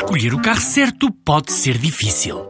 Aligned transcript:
Escolher 0.00 0.32
o 0.32 0.40
carro 0.40 0.62
certo 0.62 1.12
pode 1.12 1.52
ser 1.52 1.76
difícil. 1.76 2.42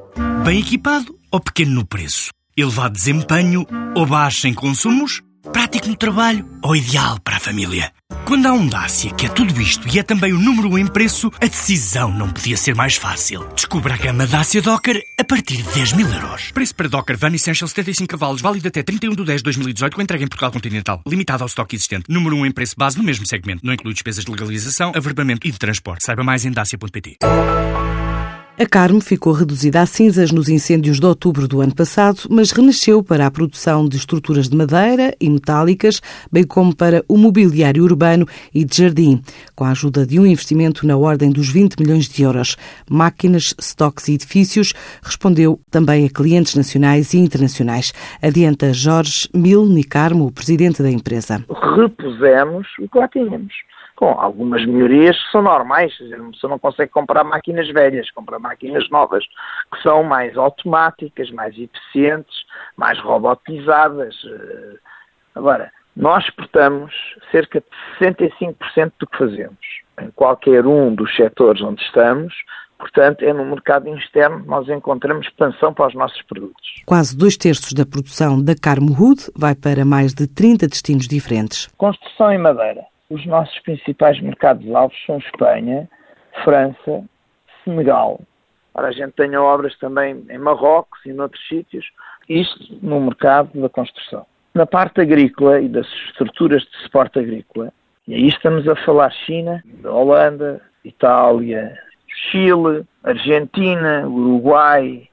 Bem 0.45 0.60
equipado 0.60 1.18
ou 1.33 1.41
pequeno 1.41 1.73
no 1.73 1.84
preço? 1.84 2.30
Elevado 2.57 2.95
desempenho 2.95 3.67
ou 3.96 4.06
baixo 4.06 4.46
em 4.46 4.54
consumos? 4.54 5.21
Prático 5.42 5.88
no 5.88 5.96
trabalho 5.96 6.46
ou 6.62 6.76
ideal 6.76 7.19
para 7.21 7.37
a 7.37 7.40
família? 7.40 7.90
Quando 8.26 8.46
há 8.46 8.53
um 8.53 8.66
Dacia 8.66 9.10
que 9.12 9.24
é 9.24 9.29
tudo 9.29 9.58
isto 9.60 9.88
e 9.88 9.98
é 9.98 10.03
também 10.03 10.32
o 10.32 10.38
número 10.38 10.69
1 10.69 10.72
um 10.72 10.78
em 10.78 10.87
preço, 10.87 11.30
a 11.40 11.46
decisão 11.46 12.12
não 12.12 12.30
podia 12.30 12.56
ser 12.56 12.74
mais 12.74 12.97
fácil. 12.97 13.48
Descubra 13.54 13.94
a 13.94 13.97
gama 13.97 14.26
Dacia 14.26 14.61
Docker 14.61 15.03
a 15.19 15.24
partir 15.24 15.62
de 15.62 15.72
10 15.72 15.94
mil 15.94 16.09
euros. 16.12 16.52
Preço 16.52 16.74
para 16.74 16.88
Docker 16.88 17.16
Van 17.16 17.34
Essential 17.34 17.66
75 17.66 18.06
cavalos, 18.06 18.42
válido 18.42 18.69
até 18.69 18.83
31 18.83 19.15
de 19.15 19.24
10 19.24 19.41
de 19.41 19.45
2018, 19.45 19.95
com 19.95 20.02
entrega 20.02 20.24
em 20.24 20.29
Portugal 20.29 20.52
Continental. 20.52 21.01
Limitado 21.06 21.43
ao 21.43 21.47
estoque 21.47 21.75
existente. 21.75 22.05
Número 22.09 22.37
1 22.37 22.41
um 22.41 22.47
em 22.47 22.52
preço 22.52 22.75
base 22.77 22.98
no 22.98 23.02
mesmo 23.02 23.27
segmento. 23.27 23.65
Não 23.65 23.73
inclui 23.73 23.95
despesas 23.95 24.25
de 24.25 24.30
legalização, 24.30 24.93
averbamento 24.95 25.47
e 25.47 25.51
de 25.51 25.59
transporte. 25.59 26.05
Saiba 26.05 26.23
mais 26.23 26.45
em 26.45 26.51
dacia.pt. 26.51 27.16
A 28.62 28.66
Carmo 28.66 29.00
ficou 29.00 29.32
reduzida 29.32 29.80
a 29.80 29.87
cinzas 29.87 30.30
nos 30.32 30.50
incêndios 30.50 31.00
de 31.00 31.06
outubro 31.06 31.48
do 31.48 31.62
ano 31.62 31.74
passado, 31.74 32.24
mas 32.28 32.50
renasceu 32.50 33.02
para 33.02 33.27
a 33.27 33.30
produção 33.30 33.88
de 33.88 33.96
estruturas 33.96 34.50
de 34.50 34.55
madeira 34.55 35.16
e 35.19 35.30
metálicas, 35.30 36.02
bem 36.30 36.46
como 36.46 36.77
para 36.77 37.02
o 37.09 37.16
mobiliário 37.16 37.83
urbano 37.83 38.27
e 38.55 38.62
de 38.62 38.77
jardim, 38.77 39.23
com 39.56 39.64
a 39.64 39.70
ajuda 39.70 40.06
de 40.06 40.20
um 40.20 40.27
investimento 40.27 40.86
na 40.86 40.95
ordem 40.95 41.30
dos 41.30 41.48
20 41.48 41.80
milhões 41.80 42.06
de 42.06 42.23
euros. 42.23 42.55
Máquinas, 42.86 43.55
estoques 43.59 44.09
e 44.09 44.12
edifícios 44.12 44.74
respondeu 45.02 45.58
também 45.70 46.05
a 46.05 46.11
clientes 46.11 46.55
nacionais 46.55 47.14
e 47.14 47.19
internacionais. 47.19 47.95
Adianta 48.20 48.74
Jorge 48.74 49.27
Milne 49.34 49.84
Carmo, 49.84 50.27
o 50.27 50.33
presidente 50.33 50.83
da 50.83 50.91
empresa. 50.91 51.42
Repusemos 51.78 52.66
o 52.78 52.86
que 52.86 52.98
lá 52.98 53.08
tínhamos 53.08 53.55
com 54.01 54.19
algumas 54.19 54.65
melhorias 54.65 55.23
que 55.23 55.31
são 55.31 55.43
normais. 55.43 55.93
A 56.01 56.31
pessoa 56.31 56.51
não 56.53 56.59
consegue 56.59 56.91
comprar 56.91 57.23
máquinas 57.23 57.69
velhas, 57.69 58.11
comprar 58.13 58.39
máquinas 58.39 58.89
novas, 58.89 59.23
que 59.71 59.83
são 59.83 60.03
mais 60.03 60.39
automáticas, 60.39 61.31
mais 61.31 61.55
eficientes, 61.59 62.34
mais 62.79 62.98
robotizadas. 62.98 64.17
Eh, 64.25 64.79
agora, 65.34 65.70
nós 65.95 66.25
exportamos 66.25 66.95
cerca 67.31 67.61
de 67.61 67.67
65% 68.03 68.92
do 68.98 69.07
que 69.07 69.19
fazemos 69.19 69.59
em 70.01 70.11
qualquer 70.12 70.67
um 70.67 70.95
dos 70.95 71.14
setores 71.14 71.61
onde 71.61 71.83
estamos. 71.83 72.33
Portanto, 72.79 73.23
é 73.23 73.35
no 73.35 73.45
mercado 73.45 73.95
externo 73.95 74.41
que 74.41 74.48
nós 74.48 74.67
encontramos 74.70 75.27
expansão 75.27 75.75
para 75.75 75.89
os 75.89 75.95
nossos 75.95 76.23
produtos. 76.23 76.83
Quase 76.87 77.14
dois 77.14 77.37
terços 77.37 77.75
da 77.75 77.85
produção 77.85 78.42
da 78.42 78.55
Carmo 78.55 78.97
Hood 78.98 79.31
vai 79.37 79.55
para 79.55 79.85
mais 79.85 80.14
de 80.14 80.27
30 80.27 80.67
destinos 80.69 81.07
diferentes. 81.07 81.67
Construção 81.77 82.33
em 82.33 82.39
madeira. 82.39 82.89
Os 83.11 83.27
nossos 83.27 83.58
principais 83.61 84.20
mercados-alvos 84.20 84.97
são 85.05 85.19
Espanha, 85.19 85.89
França, 86.44 87.05
Senegal. 87.64 88.20
Ora, 88.72 88.89
a 88.89 88.92
gente 88.92 89.12
tem 89.12 89.36
obras 89.36 89.77
também 89.78 90.25
em 90.30 90.39
Marrocos 90.39 91.00
e 91.05 91.12
noutros 91.12 91.44
sítios, 91.48 91.84
isto 92.28 92.78
no 92.80 93.00
mercado 93.00 93.61
da 93.61 93.69
construção. 93.69 94.25
Na 94.55 94.64
parte 94.64 95.00
agrícola 95.00 95.61
e 95.61 95.69
das 95.69 95.86
estruturas 96.08 96.62
de 96.62 96.77
suporte 96.84 97.19
agrícola, 97.19 97.72
e 98.06 98.14
aí 98.14 98.28
estamos 98.28 98.67
a 98.69 98.77
falar 98.77 99.11
China, 99.11 99.62
Holanda, 99.84 100.61
Itália, 100.84 101.77
Chile, 102.06 102.84
Argentina, 103.02 104.06
Uruguai, 104.06 105.08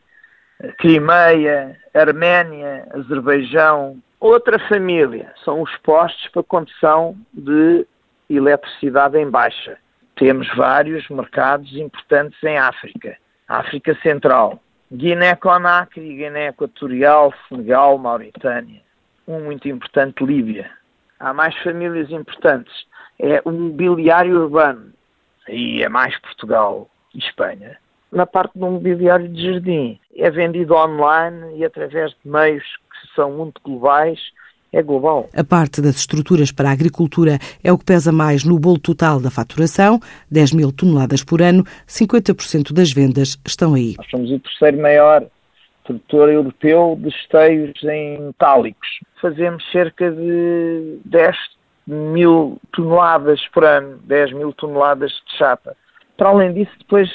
Crimeia, 0.78 1.78
Arménia, 1.94 2.88
Azerbaijão, 2.94 3.98
Outra 4.20 4.58
família 4.68 5.32
são 5.46 5.62
os 5.62 5.76
postos 5.78 6.28
para 6.30 6.42
condução 6.44 7.16
de 7.32 7.86
eletricidade 8.30 9.18
em 9.18 9.30
baixa. 9.30 9.78
Temos 10.16 10.48
vários 10.56 11.08
mercados 11.10 11.72
importantes 11.76 12.42
em 12.44 12.58
África. 12.58 13.16
África 13.48 13.96
Central, 14.02 14.60
Guiné-Conakry, 14.92 16.16
Guiné 16.16 16.48
Equatorial, 16.48 17.34
Senegal, 17.48 17.98
Mauritânia. 17.98 18.82
Um 19.28 19.42
muito 19.42 19.68
importante, 19.68 20.24
Líbia. 20.24 20.70
Há 21.20 21.34
mais 21.34 21.56
famílias 21.62 22.10
importantes. 22.10 22.74
É 23.20 23.42
o 23.46 23.52
mobiliário 23.52 24.42
urbano. 24.42 24.92
Aí 25.48 25.84
é 25.84 25.90
mais 25.90 26.18
Portugal 26.20 26.90
e 27.14 27.20
Espanha. 27.20 27.78
Na 28.12 28.26
parte 28.26 28.58
do 28.58 28.66
mobiliário 28.66 29.28
de 29.28 29.52
jardim, 29.52 30.00
é 30.18 30.30
vendido 30.30 30.76
online 30.76 31.58
e 31.58 31.66
através 31.66 32.12
de 32.12 32.30
meios 32.30 32.64
que 32.64 33.16
são 33.16 33.32
muito 33.32 33.62
globais, 33.64 34.20
é 34.74 34.82
global. 34.82 35.30
A 35.34 35.44
parte 35.44 35.82
das 35.82 35.96
estruturas 35.96 36.52
para 36.52 36.70
a 36.70 36.74
agricultura 36.74 37.38
é 37.64 37.72
o 37.72 37.78
que 37.78 37.86
pesa 37.86 38.12
mais 38.12 38.44
no 38.44 38.60
bolo 38.60 38.80
total 38.80 39.20
da 39.20 39.32
faturação, 39.32 40.00
10 40.30 40.54
mil 40.54 40.72
toneladas 40.72 41.24
por 41.24 41.42
ano, 41.42 41.64
50% 41.88 42.74
das 42.74 42.92
vendas 42.92 43.38
estão 43.46 43.74
aí. 43.74 43.96
Nós 43.98 44.10
somos 44.10 44.32
o 44.32 44.40
terceiro 44.40 44.82
maior 44.82 45.26
produtor 45.84 46.30
europeu 46.30 46.98
de 47.00 47.10
esteios 47.10 47.82
em 47.84 48.20
metálicos. 48.20 48.88
Fazemos 49.22 49.64
cerca 49.72 50.12
de 50.12 51.00
10 51.06 51.36
mil 51.88 52.60
toneladas 52.74 53.40
por 53.54 53.64
ano, 53.64 53.98
10 54.04 54.34
mil 54.34 54.52
toneladas 54.54 55.12
de 55.12 55.38
chapa. 55.38 55.76
Para 56.18 56.30
além 56.30 56.54
disso, 56.54 56.72
depois 56.80 57.10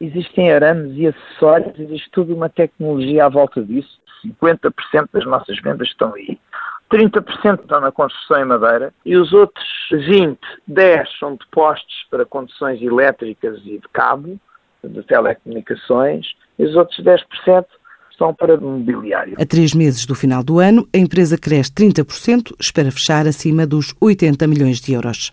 existem 0.00 0.52
arames 0.52 0.92
e 0.96 1.06
acessórios, 1.06 1.78
existe 1.78 2.10
toda 2.10 2.34
uma 2.34 2.48
tecnologia 2.48 3.26
à 3.26 3.28
volta 3.28 3.62
disso. 3.62 4.02
50% 4.42 5.08
das 5.12 5.26
nossas 5.26 5.60
vendas 5.60 5.88
estão 5.88 6.14
aí. 6.14 6.38
30% 6.90 7.60
estão 7.60 7.80
na 7.80 7.90
construção 7.90 8.40
em 8.40 8.44
madeira 8.44 8.92
e 9.04 9.16
os 9.16 9.32
outros 9.32 9.64
20, 9.90 10.38
10 10.66 11.18
são 11.18 11.34
de 11.34 11.46
postos 11.50 12.06
para 12.10 12.24
conduções 12.24 12.80
elétricas 12.80 13.58
e 13.64 13.78
de 13.78 13.88
cabo, 13.92 14.38
de 14.82 15.02
telecomunicações, 15.02 16.26
e 16.58 16.64
os 16.64 16.76
outros 16.76 17.02
10% 17.02 17.64
são 18.16 18.32
para 18.32 18.56
mobiliário. 18.56 19.34
A 19.40 19.44
três 19.44 19.74
meses 19.74 20.06
do 20.06 20.14
final 20.14 20.44
do 20.44 20.60
ano, 20.60 20.86
a 20.94 20.98
empresa 20.98 21.36
cresce 21.36 21.72
30%, 21.72 22.54
espera 22.60 22.92
fechar 22.92 23.26
acima 23.26 23.66
dos 23.66 23.94
80 24.00 24.46
milhões 24.46 24.80
de 24.80 24.92
euros. 24.92 25.32